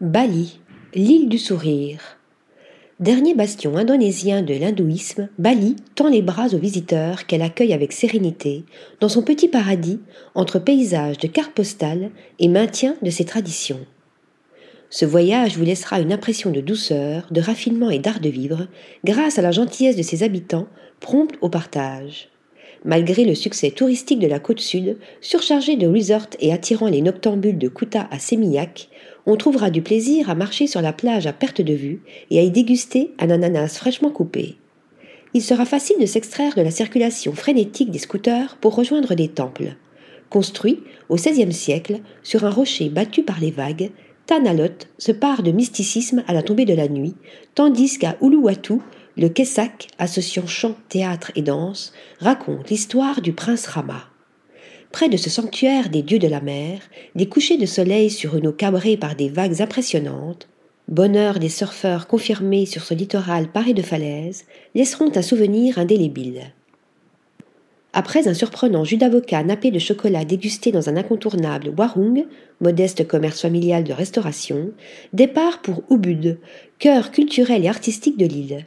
Bali, 0.00 0.60
l'île 0.94 1.28
du 1.28 1.38
sourire. 1.38 1.98
Dernier 3.00 3.34
bastion 3.34 3.76
indonésien 3.76 4.42
de 4.42 4.54
l'hindouisme, 4.54 5.28
Bali 5.38 5.74
tend 5.96 6.08
les 6.08 6.22
bras 6.22 6.54
aux 6.54 6.58
visiteurs 6.58 7.26
qu'elle 7.26 7.42
accueille 7.42 7.72
avec 7.72 7.90
sérénité 7.90 8.62
dans 9.00 9.08
son 9.08 9.22
petit 9.22 9.48
paradis 9.48 9.98
entre 10.36 10.60
paysages 10.60 11.18
de 11.18 11.26
cartes 11.26 11.50
postales 11.50 12.12
et 12.38 12.46
maintien 12.46 12.94
de 13.02 13.10
ses 13.10 13.24
traditions. 13.24 13.84
Ce 14.88 15.04
voyage 15.04 15.58
vous 15.58 15.64
laissera 15.64 15.98
une 15.98 16.12
impression 16.12 16.52
de 16.52 16.60
douceur, 16.60 17.26
de 17.32 17.40
raffinement 17.40 17.90
et 17.90 17.98
d'art 17.98 18.20
de 18.20 18.28
vivre 18.28 18.68
grâce 19.04 19.40
à 19.40 19.42
la 19.42 19.50
gentillesse 19.50 19.96
de 19.96 20.02
ses 20.02 20.22
habitants 20.22 20.68
prompts 21.00 21.34
au 21.40 21.48
partage. 21.48 22.28
Malgré 22.84 23.24
le 23.24 23.34
succès 23.34 23.70
touristique 23.70 24.20
de 24.20 24.26
la 24.28 24.38
côte 24.38 24.60
sud, 24.60 24.98
surchargée 25.20 25.76
de 25.76 25.88
resorts 25.88 26.28
et 26.40 26.52
attirant 26.52 26.88
les 26.88 27.02
noctambules 27.02 27.58
de 27.58 27.68
Kuta 27.68 28.08
à 28.10 28.18
Sémillac, 28.18 28.88
on 29.26 29.36
trouvera 29.36 29.70
du 29.70 29.82
plaisir 29.82 30.30
à 30.30 30.34
marcher 30.34 30.66
sur 30.66 30.80
la 30.80 30.92
plage 30.92 31.26
à 31.26 31.32
perte 31.32 31.60
de 31.60 31.74
vue 31.74 32.02
et 32.30 32.38
à 32.38 32.42
y 32.42 32.50
déguster 32.50 33.12
un 33.18 33.30
ananas 33.30 33.76
fraîchement 33.76 34.10
coupé. 34.10 34.56
Il 35.34 35.42
sera 35.42 35.66
facile 35.66 35.98
de 36.00 36.06
s'extraire 36.06 36.54
de 36.54 36.62
la 36.62 36.70
circulation 36.70 37.32
frénétique 37.32 37.90
des 37.90 37.98
scooters 37.98 38.56
pour 38.60 38.74
rejoindre 38.74 39.14
des 39.14 39.28
temples. 39.28 39.76
Construit 40.30 40.82
au 41.08 41.16
XVIe 41.16 41.52
siècle 41.52 42.00
sur 42.22 42.44
un 42.44 42.50
rocher 42.50 42.88
battu 42.88 43.22
par 43.22 43.40
les 43.40 43.50
vagues, 43.50 43.90
Tanalot 44.28 44.84
se 44.98 45.10
part 45.10 45.42
de 45.42 45.52
mysticisme 45.52 46.22
à 46.26 46.34
la 46.34 46.42
tombée 46.42 46.66
de 46.66 46.74
la 46.74 46.88
nuit, 46.88 47.14
tandis 47.54 47.96
qu'à 47.96 48.18
Uluwatu, 48.20 48.74
le 49.16 49.30
Kessak, 49.30 49.88
associant 49.98 50.46
chant, 50.46 50.74
théâtre 50.90 51.32
et 51.34 51.40
danse, 51.40 51.94
raconte 52.20 52.68
l'histoire 52.68 53.22
du 53.22 53.32
prince 53.32 53.66
Rama. 53.66 54.02
Près 54.92 55.08
de 55.08 55.16
ce 55.16 55.30
sanctuaire 55.30 55.88
des 55.88 56.02
dieux 56.02 56.18
de 56.18 56.28
la 56.28 56.42
mer, 56.42 56.80
des 57.14 57.26
couchers 57.26 57.56
de 57.56 57.64
soleil 57.64 58.10
sur 58.10 58.36
une 58.36 58.48
eau 58.48 58.52
cabrée 58.52 58.98
par 58.98 59.16
des 59.16 59.30
vagues 59.30 59.62
impressionnantes, 59.62 60.46
bonheur 60.88 61.38
des 61.38 61.48
surfeurs 61.48 62.06
confirmés 62.06 62.66
sur 62.66 62.84
ce 62.84 62.92
littoral 62.92 63.50
paré 63.50 63.72
de 63.72 63.80
falaises, 63.80 64.44
laisseront 64.74 65.10
un 65.16 65.22
souvenir 65.22 65.78
indélébile. 65.78 66.52
Après 67.94 68.28
un 68.28 68.34
surprenant 68.34 68.84
jus 68.84 68.98
d'avocat 68.98 69.42
nappé 69.42 69.70
de 69.70 69.78
chocolat 69.78 70.24
dégusté 70.24 70.72
dans 70.72 70.88
un 70.90 70.96
incontournable 70.96 71.72
warung, 71.76 72.26
modeste 72.60 73.06
commerce 73.06 73.40
familial 73.40 73.82
de 73.82 73.94
restauration, 73.94 74.70
départ 75.14 75.62
pour 75.62 75.82
Ubud, 75.90 76.38
cœur 76.78 77.10
culturel 77.10 77.64
et 77.64 77.68
artistique 77.68 78.18
de 78.18 78.26
l'île. 78.26 78.66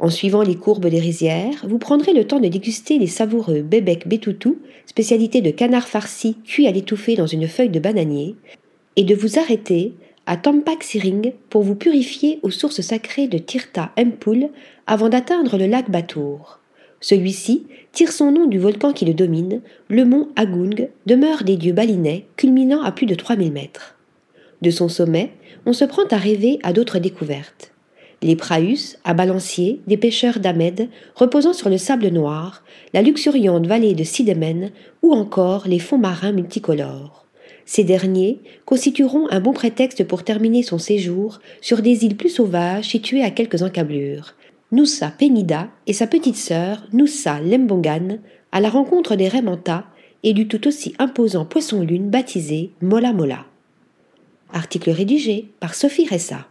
En 0.00 0.10
suivant 0.10 0.42
les 0.42 0.56
courbes 0.56 0.86
des 0.86 1.00
rizières, 1.00 1.64
vous 1.66 1.78
prendrez 1.78 2.12
le 2.12 2.24
temps 2.24 2.40
de 2.40 2.48
déguster 2.48 2.98
les 2.98 3.06
savoureux 3.06 3.62
bébek 3.62 4.08
betoutou, 4.08 4.58
spécialité 4.86 5.40
de 5.40 5.50
canard 5.50 5.88
farci 5.88 6.36
cuit 6.44 6.66
à 6.66 6.72
l'étouffée 6.72 7.16
dans 7.16 7.26
une 7.26 7.48
feuille 7.48 7.68
de 7.68 7.80
bananier, 7.80 8.36
et 8.96 9.04
de 9.04 9.14
vous 9.14 9.38
arrêter 9.38 9.94
à 10.26 10.36
Tampak 10.36 10.82
Siring 10.82 11.32
pour 11.48 11.62
vous 11.62 11.76
purifier 11.76 12.38
aux 12.42 12.50
sources 12.50 12.80
sacrées 12.80 13.28
de 13.28 13.38
Tirta 13.38 13.92
Empul 13.98 14.50
avant 14.86 15.08
d'atteindre 15.08 15.56
le 15.56 15.66
lac 15.66 15.90
Batour. 15.90 16.58
Celui-ci 17.00 17.66
tire 17.92 18.12
son 18.12 18.32
nom 18.32 18.46
du 18.46 18.58
volcan 18.58 18.92
qui 18.92 19.04
le 19.04 19.14
domine, 19.14 19.60
le 19.88 20.04
mont 20.04 20.28
Agung, 20.36 20.88
demeure 21.06 21.44
des 21.44 21.56
dieux 21.56 21.72
balinais, 21.72 22.26
culminant 22.36 22.82
à 22.82 22.92
plus 22.92 23.06
de 23.06 23.14
3000 23.14 23.52
mètres. 23.52 23.96
De 24.62 24.70
son 24.70 24.88
sommet, 24.88 25.32
on 25.66 25.72
se 25.72 25.84
prend 25.84 26.04
à 26.10 26.16
rêver 26.16 26.58
à 26.62 26.72
d'autres 26.72 26.98
découvertes 26.98 27.72
les 28.22 28.36
praus, 28.36 28.98
à 29.04 29.14
balancier, 29.14 29.80
des 29.86 29.96
pêcheurs 29.96 30.40
d'Ahmed, 30.40 30.88
reposant 31.14 31.52
sur 31.52 31.68
le 31.68 31.78
sable 31.78 32.08
noir, 32.08 32.64
la 32.92 33.02
luxuriante 33.02 33.66
vallée 33.66 33.94
de 33.94 34.04
Sidemen, 34.04 34.70
ou 35.02 35.12
encore 35.12 35.68
les 35.68 35.78
fonds 35.78 35.98
marins 35.98 36.32
multicolores. 36.32 37.26
Ces 37.64 37.84
derniers 37.84 38.40
constitueront 38.64 39.28
un 39.30 39.40
bon 39.40 39.52
prétexte 39.52 40.04
pour 40.04 40.24
terminer 40.24 40.62
son 40.62 40.78
séjour 40.78 41.40
sur 41.60 41.82
des 41.82 42.04
îles 42.04 42.16
plus 42.16 42.30
sauvages 42.30 42.88
situées 42.88 43.22
à 43.22 43.30
quelques 43.30 43.62
encablures. 43.62 44.34
Nusa 44.70 45.10
Penida 45.10 45.70
et 45.86 45.94
sa 45.94 46.06
petite 46.06 46.36
sœur 46.36 46.86
Nusa 46.92 47.40
Lembongan 47.40 48.18
à 48.52 48.60
la 48.60 48.68
rencontre 48.68 49.16
des 49.16 49.28
Remanta 49.28 49.86
et 50.22 50.34
du 50.34 50.46
tout 50.46 50.68
aussi 50.68 50.94
imposant 50.98 51.46
poisson-lune 51.46 52.10
baptisé 52.10 52.72
Mola 52.82 53.14
Mola. 53.14 53.46
Article 54.52 54.90
rédigé 54.90 55.50
par 55.60 55.74
Sophie 55.74 56.06
Ressa. 56.06 56.48